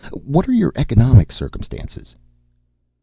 "What 0.23 0.49
are 0.49 0.51
your 0.51 0.73
economic 0.77 1.31
circumstances?" 1.31 2.15